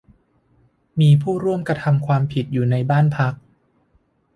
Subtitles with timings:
[0.99, 3.33] มีผู้ร่วมกระทำความผิดอยู่ในบ้านพัก